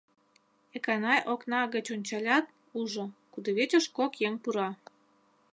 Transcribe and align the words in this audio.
Эканай 0.75 1.19
окна 1.33 1.61
гыч 1.73 1.85
ончалят, 1.95 2.45
ужо: 2.79 3.05
кудывечыш 3.33 3.85
кок 3.97 4.13
еҥ 4.27 4.33
пура. 4.43 4.69